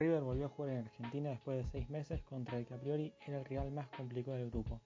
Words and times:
River 0.00 0.22
volvió 0.22 0.46
a 0.46 0.48
jugar 0.48 0.72
en 0.72 0.78
Argentina 0.78 1.30
después 1.30 1.56
de 1.56 1.70
seis 1.70 1.88
meses 1.88 2.20
contra 2.22 2.58
el 2.58 2.66
que 2.66 2.74
a 2.74 2.80
priori 2.80 3.14
era 3.26 3.38
el 3.38 3.44
rival 3.44 3.70
más 3.70 3.88
complicado 3.88 4.36
del 4.36 4.50
grupo. 4.50 4.80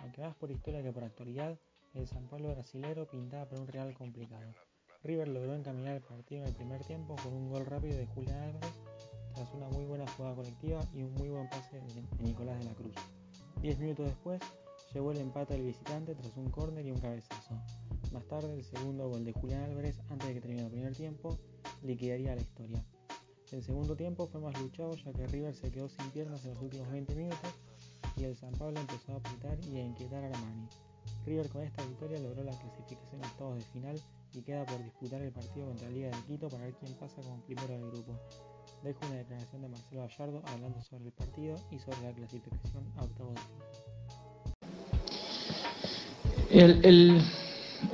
Aunque 0.00 0.22
más 0.22 0.34
por 0.34 0.50
historia 0.50 0.82
que 0.82 0.92
por 0.92 1.04
actualidad, 1.04 1.56
el 1.94 2.08
San 2.08 2.26
Pablo 2.26 2.50
brasilero 2.50 3.08
pintaba 3.08 3.48
para 3.48 3.62
un 3.62 3.68
rival 3.68 3.94
complicado. 3.94 4.52
River 5.04 5.28
logró 5.28 5.54
encaminar 5.54 5.94
el 5.94 6.02
partido 6.02 6.42
en 6.42 6.48
el 6.48 6.54
primer 6.54 6.84
tiempo 6.84 7.14
con 7.22 7.32
un 7.32 7.48
gol 7.48 7.64
rápido 7.64 7.96
de 7.96 8.06
Julián 8.06 8.40
Álvarez 8.42 8.80
tras 9.34 9.54
una 9.54 9.68
muy 9.68 9.84
buena 9.84 10.06
jugada 10.08 10.34
colectiva 10.34 10.80
y 10.92 11.02
un 11.02 11.14
muy 11.14 11.28
buen 11.28 11.48
pase 11.48 11.80
de 11.80 12.24
Nicolás 12.24 12.58
de 12.58 12.64
la 12.64 12.74
Cruz. 12.74 12.94
Diez 13.62 13.78
minutos 13.78 14.06
después, 14.06 14.40
llegó 14.92 15.12
el 15.12 15.18
empate 15.18 15.54
del 15.54 15.66
visitante 15.66 16.16
tras 16.16 16.36
un 16.36 16.50
córner 16.50 16.84
y 16.84 16.90
un 16.90 16.98
cabezazo. 16.98 17.54
Más 18.12 18.26
tarde, 18.26 18.52
el 18.52 18.64
segundo 18.64 19.08
gol 19.08 19.24
de 19.24 19.32
Julián 19.32 19.62
Álvarez, 19.62 20.00
antes 20.10 20.26
de 20.26 20.34
que 20.34 20.40
termine 20.40 20.64
el 20.64 20.70
primer 20.70 20.96
tiempo, 20.96 21.38
liquidaría 21.82 22.34
la 22.34 22.40
historia. 22.42 22.84
El 23.52 23.64
segundo 23.64 23.96
tiempo 23.96 24.28
fue 24.28 24.40
más 24.40 24.56
luchado 24.60 24.94
ya 24.94 25.12
que 25.12 25.26
River 25.26 25.52
se 25.52 25.72
quedó 25.72 25.88
sin 25.88 26.08
piernas 26.10 26.44
en 26.44 26.54
los 26.54 26.62
últimos 26.62 26.88
20 26.92 27.16
minutos 27.16 27.50
y 28.16 28.22
el 28.22 28.36
San 28.36 28.52
Pablo 28.52 28.78
empezó 28.78 29.12
a 29.12 29.16
apretar 29.16 29.58
y 29.72 29.78
a 29.78 29.84
inquietar 29.84 30.22
a 30.22 30.28
Armani. 30.28 30.68
River 31.26 31.48
con 31.48 31.62
esta 31.62 31.84
victoria 31.84 32.20
logró 32.20 32.44
la 32.44 32.52
clasificación 32.52 33.24
a 33.24 33.26
octavos 33.26 33.56
de 33.56 33.64
final 33.72 34.00
y 34.34 34.42
queda 34.42 34.64
por 34.66 34.80
disputar 34.84 35.20
el 35.22 35.32
partido 35.32 35.66
contra 35.66 35.88
la 35.88 35.94
Liga 35.94 36.10
de 36.10 36.22
Quito 36.28 36.48
para 36.48 36.62
ver 36.62 36.74
quién 36.74 36.94
pasa 36.94 37.16
como 37.22 37.42
primero 37.42 37.68
del 37.68 37.90
grupo. 37.90 38.20
Dejo 38.84 39.00
una 39.08 39.16
declaración 39.16 39.62
de 39.62 39.68
Marcelo 39.68 40.00
Gallardo 40.02 40.42
hablando 40.46 40.80
sobre 40.82 41.06
el 41.06 41.12
partido 41.12 41.56
y 41.72 41.78
sobre 41.80 42.02
la 42.02 42.12
clasificación 42.12 42.84
a 42.98 43.02
octavos 43.02 43.34
de 43.34 43.40
final. 46.52 46.84
El, 46.84 47.20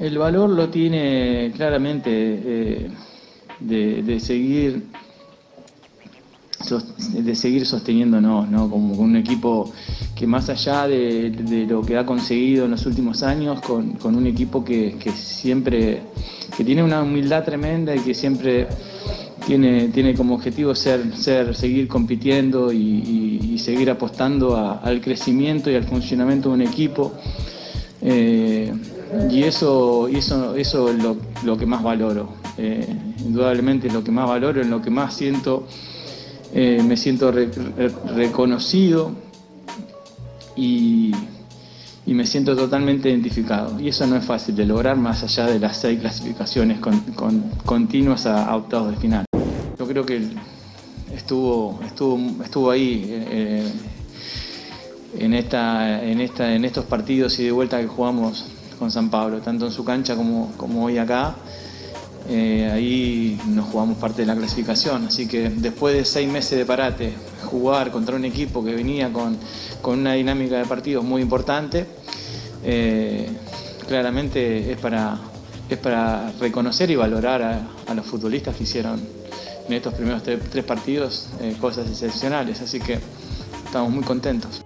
el, 0.01 0.19
valor 0.19 0.51
lo 0.51 0.69
tiene 0.69 1.51
claramente 1.55 2.11
eh, 2.11 2.91
de, 3.61 4.03
de 4.03 4.21
seguir 4.21 4.87
de 6.71 7.35
seguir 7.35 7.67
sosteniéndonos, 7.67 8.49
¿no? 8.49 8.69
Como 8.69 8.95
un 8.95 9.17
equipo 9.17 9.73
que 10.15 10.27
más 10.27 10.49
allá 10.49 10.87
de, 10.89 11.67
lo 11.69 11.83
que 11.83 11.97
ha 11.97 12.07
conseguido 12.07 12.65
en 12.65 12.73
los 12.73 12.87
últimos 12.87 13.23
años, 13.23 13.61
con, 13.61 13.97
un 14.03 14.27
equipo 14.27 14.65
que, 14.65 14.97
siempre, 15.15 16.03
que 16.57 16.65
tiene 16.65 16.83
una 16.83 17.03
humildad 17.03 17.45
tremenda 17.45 17.95
y 17.95 18.01
que 18.01 18.15
siempre 18.15 18.67
tiene, 19.47 19.89
tiene 19.89 20.15
como 20.15 20.35
objetivo 20.35 20.75
ser, 20.75 21.15
ser 21.17 21.55
seguir 21.55 21.87
compitiendo 21.87 22.73
y, 22.73 23.59
seguir 23.59 23.91
apostando 23.91 24.57
al 24.57 25.01
crecimiento 25.01 25.71
y 25.71 25.75
al 25.75 25.85
funcionamiento 25.85 26.51
de 26.51 26.55
un 26.55 26.63
equipo. 26.63 27.13
Eh, 28.01 28.73
y 29.31 29.43
eso, 29.43 30.09
eso, 30.09 30.55
eso 30.55 30.91
es 30.91 30.97
lo, 31.45 31.57
que 31.57 31.67
más 31.67 31.83
valoro. 31.83 32.29
Eh, 32.59 32.87
indudablemente 33.25 33.89
es 33.89 33.93
lo 33.93 34.05
que 34.05 34.13
más 34.13 34.29
valoro, 34.29 34.61
en 34.61 34.71
lo 34.71 34.81
que 34.81 34.91
más 34.91 35.15
siento 35.15 35.67
eh, 36.55 36.83
me 36.87 36.97
siento 36.97 37.33
reconocido 37.33 39.13
y, 40.57 41.13
me 42.07 42.25
siento 42.25 42.57
totalmente 42.57 43.11
identificado. 43.11 43.79
Y 43.81 43.89
eso 43.89 44.07
no 44.07 44.17
es 44.17 44.25
fácil 44.25 44.57
de 44.57 44.65
lograr 44.65 44.97
más 44.97 45.23
allá 45.23 45.47
de 45.47 45.59
las 45.59 45.77
seis 45.77 46.01
clasificaciones 46.01 46.79
continuas 47.65 48.27
a, 48.27 48.55
octavos 48.57 48.93
de 48.93 48.97
final. 48.97 49.25
Yo 49.79 49.87
creo 49.87 50.07
que 50.07 50.23
estuvo, 51.15 51.81
estuvo, 51.85 52.43
estuvo 52.43 52.71
ahí 52.71 53.05
eh, 53.09 53.71
en, 55.19 55.35
esta, 55.35 56.03
en, 56.03 56.21
esta, 56.21 56.55
en 56.55 56.65
estos 56.65 56.85
partidos 56.85 57.39
y 57.39 57.45
de 57.45 57.53
vuelta 57.53 57.81
que 57.81 57.87
jugamos 57.87 58.47
con 58.79 58.91
San 58.91 59.11
Pablo, 59.11 59.41
tanto 59.41 59.67
en 59.67 59.73
su 59.73 59.85
cancha 59.85 60.17
como, 60.17 60.53
como 60.57 60.85
hoy 60.85 60.99
acá. 60.99 61.35
Eh, 62.29 62.71
ahí 62.73 63.41
nos 63.47 63.67
jugamos 63.67 63.99
parte 63.99 64.23
de 64.23 64.27
la 64.27 64.35
clasificación. 64.35 65.07
Así 65.07 65.27
que 65.27 65.51
después 65.51 65.95
de 65.95 66.05
seis 66.05 66.29
meses 66.31 66.59
de 66.59 66.65
parate, 66.65 67.13
jugar 67.45 67.91
contra 67.91 68.17
un 68.17 68.25
equipo 68.25 68.65
que 68.65 68.75
venía 68.75 69.13
con, 69.13 69.39
una 69.85 70.15
dinámica 70.15 70.57
de 70.59 70.65
partidos 70.65 71.05
muy 71.05 71.23
importante, 71.23 71.87
eh, 72.65 73.29
claramente 73.87 74.73
es 74.73 74.79
para, 74.79 75.19
es 75.69 75.79
para 75.79 76.33
reconocer 76.41 76.91
y 76.91 76.97
valorar 76.97 77.43
a, 77.87 77.95
los 77.95 78.05
futbolistas 78.05 78.57
que 78.57 78.65
hicieron 78.65 79.01
en 79.69 79.73
estos 79.73 79.95
primeros 79.95 80.23
tres, 80.23 80.65
partidos 80.65 81.29
eh, 81.41 81.57
cosas 81.61 81.89
excepcionales. 81.89 82.61
Así 82.61 82.81
que 82.81 82.99
estamos 83.65 83.91
muy 83.93 84.03
contentos. 84.03 84.66